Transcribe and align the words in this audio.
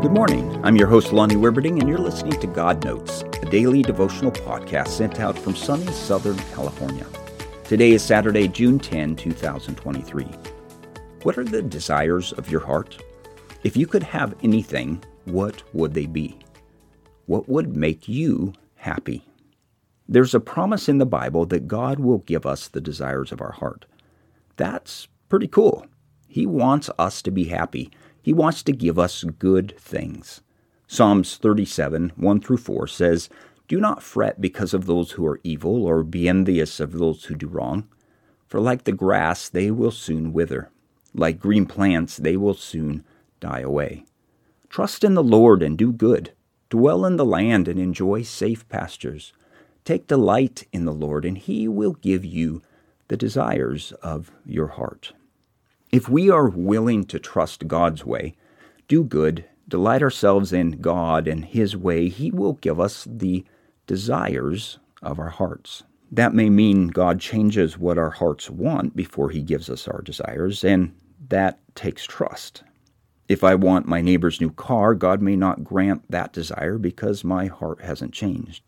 Good 0.00 0.12
morning. 0.12 0.64
I'm 0.64 0.76
your 0.76 0.86
host, 0.86 1.12
Lonnie 1.12 1.34
Wibberding, 1.34 1.80
and 1.80 1.88
you're 1.88 1.98
listening 1.98 2.38
to 2.38 2.46
God 2.46 2.84
Notes, 2.84 3.22
a 3.42 3.46
daily 3.46 3.82
devotional 3.82 4.30
podcast 4.30 4.90
sent 4.90 5.18
out 5.18 5.36
from 5.36 5.56
sunny 5.56 5.88
Southern 5.88 6.38
California. 6.54 7.04
Today 7.64 7.90
is 7.90 8.04
Saturday, 8.04 8.46
June 8.46 8.78
10, 8.78 9.16
2023. 9.16 10.24
What 11.24 11.36
are 11.36 11.42
the 11.42 11.62
desires 11.62 12.32
of 12.34 12.48
your 12.48 12.60
heart? 12.60 13.02
If 13.64 13.76
you 13.76 13.88
could 13.88 14.04
have 14.04 14.36
anything, 14.44 15.02
what 15.24 15.64
would 15.74 15.94
they 15.94 16.06
be? 16.06 16.38
What 17.26 17.48
would 17.48 17.74
make 17.76 18.06
you 18.06 18.52
happy? 18.76 19.24
There's 20.08 20.32
a 20.32 20.38
promise 20.38 20.88
in 20.88 20.98
the 20.98 21.06
Bible 21.06 21.44
that 21.46 21.66
God 21.66 21.98
will 21.98 22.18
give 22.18 22.46
us 22.46 22.68
the 22.68 22.80
desires 22.80 23.32
of 23.32 23.40
our 23.40 23.50
heart. 23.52 23.84
That's 24.56 25.08
pretty 25.28 25.48
cool. 25.48 25.88
He 26.28 26.46
wants 26.46 26.88
us 27.00 27.20
to 27.22 27.32
be 27.32 27.46
happy. 27.46 27.90
He 28.22 28.32
wants 28.32 28.62
to 28.64 28.72
give 28.72 28.98
us 28.98 29.24
good 29.24 29.74
things. 29.78 30.40
Psalms 30.86 31.36
37, 31.36 32.12
1 32.16 32.40
through 32.40 32.56
4 32.56 32.86
says, 32.86 33.28
Do 33.68 33.80
not 33.80 34.02
fret 34.02 34.40
because 34.40 34.72
of 34.72 34.86
those 34.86 35.12
who 35.12 35.26
are 35.26 35.40
evil, 35.44 35.84
or 35.84 36.02
be 36.02 36.28
envious 36.28 36.80
of 36.80 36.92
those 36.92 37.24
who 37.24 37.34
do 37.34 37.46
wrong. 37.46 37.88
For 38.46 38.60
like 38.60 38.84
the 38.84 38.92
grass, 38.92 39.48
they 39.48 39.70
will 39.70 39.90
soon 39.90 40.32
wither. 40.32 40.70
Like 41.14 41.38
green 41.38 41.66
plants, 41.66 42.16
they 42.16 42.36
will 42.36 42.54
soon 42.54 43.04
die 43.40 43.60
away. 43.60 44.04
Trust 44.68 45.04
in 45.04 45.14
the 45.14 45.22
Lord 45.22 45.62
and 45.62 45.76
do 45.76 45.92
good. 45.92 46.32
Dwell 46.70 47.04
in 47.04 47.16
the 47.16 47.24
land 47.24 47.68
and 47.68 47.78
enjoy 47.78 48.22
safe 48.22 48.68
pastures. 48.68 49.32
Take 49.84 50.06
delight 50.06 50.66
in 50.72 50.84
the 50.84 50.92
Lord, 50.92 51.24
and 51.24 51.38
he 51.38 51.66
will 51.66 51.94
give 51.94 52.24
you 52.24 52.62
the 53.08 53.16
desires 53.16 53.92
of 54.02 54.30
your 54.44 54.68
heart. 54.68 55.12
If 55.90 56.06
we 56.08 56.28
are 56.28 56.50
willing 56.50 57.04
to 57.04 57.18
trust 57.18 57.66
God's 57.66 58.04
way, 58.04 58.34
do 58.88 59.02
good, 59.02 59.46
delight 59.68 60.02
ourselves 60.02 60.52
in 60.52 60.72
God 60.82 61.26
and 61.26 61.44
His 61.44 61.76
way, 61.76 62.10
He 62.10 62.30
will 62.30 62.54
give 62.54 62.78
us 62.78 63.06
the 63.10 63.44
desires 63.86 64.78
of 65.00 65.18
our 65.18 65.30
hearts. 65.30 65.84
That 66.12 66.34
may 66.34 66.50
mean 66.50 66.88
God 66.88 67.20
changes 67.20 67.78
what 67.78 67.96
our 67.96 68.10
hearts 68.10 68.50
want 68.50 68.96
before 68.96 69.30
He 69.30 69.40
gives 69.40 69.70
us 69.70 69.88
our 69.88 70.02
desires, 70.02 70.62
and 70.62 70.94
that 71.28 71.58
takes 71.74 72.04
trust. 72.04 72.64
If 73.28 73.42
I 73.42 73.54
want 73.54 73.86
my 73.86 74.02
neighbor's 74.02 74.40
new 74.42 74.50
car, 74.50 74.94
God 74.94 75.22
may 75.22 75.36
not 75.36 75.64
grant 75.64 76.02
that 76.10 76.34
desire 76.34 76.76
because 76.76 77.24
my 77.24 77.46
heart 77.46 77.80
hasn't 77.82 78.12
changed. 78.12 78.62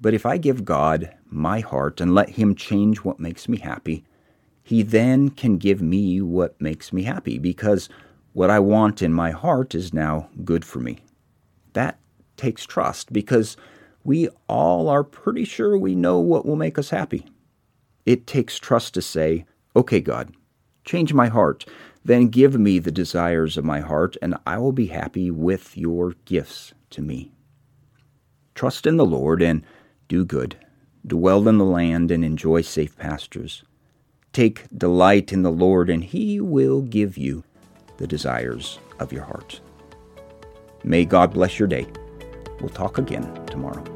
But 0.00 0.14
if 0.14 0.26
I 0.26 0.38
give 0.38 0.64
God 0.64 1.12
my 1.26 1.58
heart 1.58 2.00
and 2.00 2.14
let 2.14 2.30
Him 2.30 2.54
change 2.54 2.98
what 2.98 3.18
makes 3.18 3.48
me 3.48 3.58
happy, 3.58 4.04
he 4.66 4.82
then 4.82 5.28
can 5.28 5.58
give 5.58 5.80
me 5.80 6.20
what 6.20 6.60
makes 6.60 6.92
me 6.92 7.04
happy 7.04 7.38
because 7.38 7.88
what 8.32 8.50
I 8.50 8.58
want 8.58 9.00
in 9.00 9.12
my 9.12 9.30
heart 9.30 9.76
is 9.76 9.94
now 9.94 10.28
good 10.44 10.64
for 10.64 10.80
me. 10.80 10.98
That 11.74 12.00
takes 12.36 12.66
trust 12.66 13.12
because 13.12 13.56
we 14.02 14.28
all 14.48 14.88
are 14.88 15.04
pretty 15.04 15.44
sure 15.44 15.78
we 15.78 15.94
know 15.94 16.18
what 16.18 16.44
will 16.44 16.56
make 16.56 16.80
us 16.80 16.90
happy. 16.90 17.26
It 18.04 18.26
takes 18.26 18.58
trust 18.58 18.94
to 18.94 19.02
say, 19.02 19.46
Okay, 19.76 20.00
God, 20.00 20.34
change 20.84 21.14
my 21.14 21.28
heart, 21.28 21.64
then 22.04 22.26
give 22.26 22.58
me 22.58 22.80
the 22.80 22.90
desires 22.90 23.56
of 23.56 23.64
my 23.64 23.78
heart, 23.78 24.16
and 24.20 24.34
I 24.48 24.58
will 24.58 24.72
be 24.72 24.86
happy 24.86 25.30
with 25.30 25.76
your 25.76 26.14
gifts 26.24 26.74
to 26.90 27.02
me. 27.02 27.30
Trust 28.56 28.84
in 28.84 28.96
the 28.96 29.06
Lord 29.06 29.42
and 29.42 29.62
do 30.08 30.24
good. 30.24 30.56
Dwell 31.06 31.46
in 31.46 31.58
the 31.58 31.64
land 31.64 32.10
and 32.10 32.24
enjoy 32.24 32.62
safe 32.62 32.96
pastures. 32.96 33.62
Take 34.32 34.66
delight 34.76 35.32
in 35.32 35.42
the 35.42 35.50
Lord, 35.50 35.88
and 35.88 36.04
He 36.04 36.40
will 36.40 36.82
give 36.82 37.16
you 37.16 37.44
the 37.96 38.06
desires 38.06 38.78
of 38.98 39.12
your 39.12 39.24
heart. 39.24 39.60
May 40.84 41.04
God 41.04 41.32
bless 41.32 41.58
your 41.58 41.68
day. 41.68 41.86
We'll 42.60 42.68
talk 42.68 42.98
again 42.98 43.46
tomorrow. 43.46 43.95